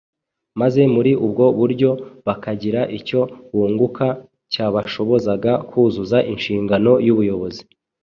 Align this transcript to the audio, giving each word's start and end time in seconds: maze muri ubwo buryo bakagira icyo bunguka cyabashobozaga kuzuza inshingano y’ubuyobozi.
maze 0.59 0.81
muri 0.95 1.11
ubwo 1.25 1.45
buryo 1.59 1.89
bakagira 2.25 2.81
icyo 2.97 3.21
bunguka 3.55 4.07
cyabashobozaga 4.51 5.51
kuzuza 5.69 6.17
inshingano 6.31 6.91
y’ubuyobozi. 7.05 7.61